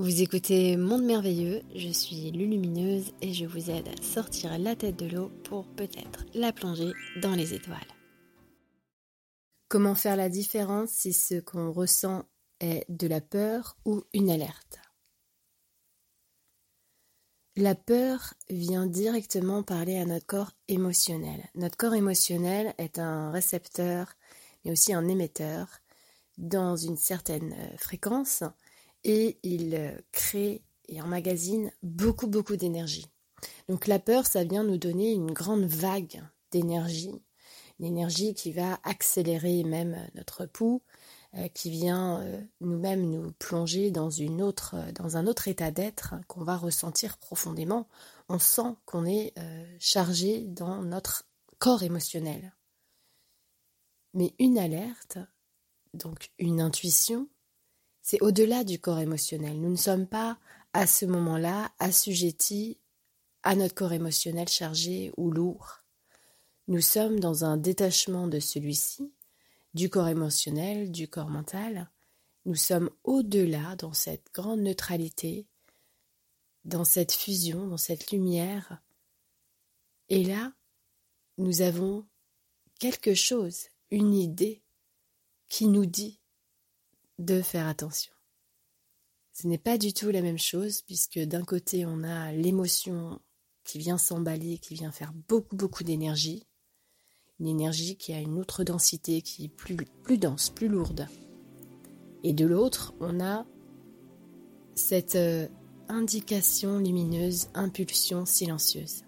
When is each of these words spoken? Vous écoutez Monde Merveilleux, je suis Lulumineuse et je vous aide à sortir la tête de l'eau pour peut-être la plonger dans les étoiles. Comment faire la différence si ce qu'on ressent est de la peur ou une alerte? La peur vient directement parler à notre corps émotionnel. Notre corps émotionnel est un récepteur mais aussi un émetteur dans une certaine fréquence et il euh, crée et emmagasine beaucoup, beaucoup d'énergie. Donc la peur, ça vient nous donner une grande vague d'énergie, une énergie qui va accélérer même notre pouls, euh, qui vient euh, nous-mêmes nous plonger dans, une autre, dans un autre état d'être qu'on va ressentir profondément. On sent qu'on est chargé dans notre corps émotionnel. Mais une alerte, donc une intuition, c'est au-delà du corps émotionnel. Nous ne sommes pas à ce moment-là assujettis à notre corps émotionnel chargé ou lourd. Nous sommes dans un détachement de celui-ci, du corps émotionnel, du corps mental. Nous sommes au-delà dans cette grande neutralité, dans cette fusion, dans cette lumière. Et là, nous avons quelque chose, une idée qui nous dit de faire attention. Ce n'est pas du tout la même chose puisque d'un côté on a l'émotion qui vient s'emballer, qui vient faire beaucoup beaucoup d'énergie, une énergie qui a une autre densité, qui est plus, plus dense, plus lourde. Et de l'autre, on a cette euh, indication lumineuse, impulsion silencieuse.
Vous 0.00 0.22
écoutez 0.22 0.78
Monde 0.78 1.04
Merveilleux, 1.04 1.60
je 1.74 1.90
suis 1.90 2.30
Lulumineuse 2.30 3.12
et 3.20 3.34
je 3.34 3.44
vous 3.44 3.68
aide 3.68 3.86
à 3.86 4.02
sortir 4.02 4.58
la 4.58 4.74
tête 4.74 4.96
de 4.96 5.04
l'eau 5.04 5.28
pour 5.44 5.66
peut-être 5.74 6.24
la 6.32 6.54
plonger 6.54 6.92
dans 7.20 7.34
les 7.34 7.52
étoiles. 7.52 7.76
Comment 9.68 9.94
faire 9.94 10.16
la 10.16 10.30
différence 10.30 10.88
si 10.88 11.12
ce 11.12 11.34
qu'on 11.34 11.70
ressent 11.70 12.24
est 12.60 12.86
de 12.88 13.06
la 13.06 13.20
peur 13.20 13.76
ou 13.84 14.02
une 14.14 14.30
alerte? 14.30 14.78
La 17.56 17.74
peur 17.74 18.32
vient 18.48 18.86
directement 18.86 19.62
parler 19.62 19.98
à 19.98 20.06
notre 20.06 20.24
corps 20.24 20.52
émotionnel. 20.68 21.46
Notre 21.56 21.76
corps 21.76 21.94
émotionnel 21.94 22.74
est 22.78 22.98
un 22.98 23.30
récepteur 23.30 24.14
mais 24.64 24.72
aussi 24.72 24.94
un 24.94 25.06
émetteur 25.08 25.68
dans 26.38 26.74
une 26.74 26.96
certaine 26.96 27.54
fréquence 27.76 28.44
et 29.04 29.38
il 29.42 29.74
euh, 29.74 29.96
crée 30.12 30.62
et 30.88 31.00
emmagasine 31.00 31.70
beaucoup, 31.82 32.26
beaucoup 32.26 32.56
d'énergie. 32.56 33.06
Donc 33.68 33.86
la 33.86 33.98
peur, 33.98 34.26
ça 34.26 34.44
vient 34.44 34.64
nous 34.64 34.76
donner 34.76 35.12
une 35.12 35.32
grande 35.32 35.64
vague 35.64 36.22
d'énergie, 36.50 37.22
une 37.78 37.86
énergie 37.86 38.34
qui 38.34 38.52
va 38.52 38.80
accélérer 38.82 39.62
même 39.64 39.96
notre 40.14 40.46
pouls, 40.46 40.82
euh, 41.36 41.48
qui 41.48 41.70
vient 41.70 42.20
euh, 42.20 42.40
nous-mêmes 42.60 43.08
nous 43.08 43.32
plonger 43.32 43.90
dans, 43.90 44.10
une 44.10 44.42
autre, 44.42 44.74
dans 44.94 45.16
un 45.16 45.26
autre 45.26 45.48
état 45.48 45.70
d'être 45.70 46.14
qu'on 46.26 46.44
va 46.44 46.56
ressentir 46.56 47.18
profondément. 47.18 47.86
On 48.28 48.38
sent 48.38 48.74
qu'on 48.84 49.06
est 49.06 49.34
chargé 49.80 50.42
dans 50.42 50.82
notre 50.82 51.24
corps 51.58 51.82
émotionnel. 51.82 52.54
Mais 54.14 54.34
une 54.38 54.58
alerte, 54.58 55.18
donc 55.94 56.30
une 56.38 56.60
intuition, 56.60 57.28
c'est 58.02 58.22
au-delà 58.22 58.64
du 58.64 58.78
corps 58.78 59.00
émotionnel. 59.00 59.60
Nous 59.60 59.70
ne 59.70 59.76
sommes 59.76 60.06
pas 60.06 60.38
à 60.72 60.86
ce 60.86 61.04
moment-là 61.06 61.70
assujettis 61.78 62.78
à 63.42 63.56
notre 63.56 63.74
corps 63.74 63.92
émotionnel 63.92 64.48
chargé 64.48 65.12
ou 65.16 65.30
lourd. 65.30 65.82
Nous 66.68 66.80
sommes 66.80 67.18
dans 67.18 67.44
un 67.44 67.56
détachement 67.56 68.28
de 68.28 68.38
celui-ci, 68.38 69.12
du 69.74 69.90
corps 69.90 70.08
émotionnel, 70.08 70.92
du 70.92 71.08
corps 71.08 71.30
mental. 71.30 71.90
Nous 72.44 72.54
sommes 72.54 72.90
au-delà 73.04 73.76
dans 73.76 73.92
cette 73.92 74.32
grande 74.32 74.60
neutralité, 74.60 75.46
dans 76.64 76.84
cette 76.84 77.12
fusion, 77.12 77.66
dans 77.66 77.76
cette 77.76 78.12
lumière. 78.12 78.82
Et 80.08 80.24
là, 80.24 80.52
nous 81.38 81.62
avons 81.62 82.06
quelque 82.78 83.14
chose, 83.14 83.68
une 83.90 84.14
idée 84.14 84.62
qui 85.48 85.66
nous 85.66 85.86
dit 85.86 86.19
de 87.20 87.42
faire 87.42 87.68
attention. 87.68 88.12
Ce 89.32 89.46
n'est 89.46 89.58
pas 89.58 89.78
du 89.78 89.92
tout 89.92 90.10
la 90.10 90.22
même 90.22 90.38
chose 90.38 90.82
puisque 90.82 91.18
d'un 91.20 91.44
côté 91.44 91.86
on 91.86 92.02
a 92.02 92.32
l'émotion 92.32 93.20
qui 93.64 93.78
vient 93.78 93.98
s'emballer, 93.98 94.58
qui 94.58 94.74
vient 94.74 94.90
faire 94.90 95.12
beaucoup 95.28 95.56
beaucoup 95.56 95.84
d'énergie, 95.84 96.46
une 97.38 97.46
énergie 97.46 97.96
qui 97.96 98.12
a 98.12 98.20
une 98.20 98.38
autre 98.38 98.64
densité, 98.64 99.22
qui 99.22 99.44
est 99.44 99.48
plus, 99.48 99.76
plus 100.02 100.18
dense, 100.18 100.50
plus 100.50 100.68
lourde. 100.68 101.06
Et 102.22 102.34
de 102.34 102.44
l'autre, 102.44 102.92
on 103.00 103.18
a 103.20 103.46
cette 104.74 105.16
euh, 105.16 105.48
indication 105.88 106.78
lumineuse, 106.78 107.48
impulsion 107.54 108.26
silencieuse. 108.26 109.04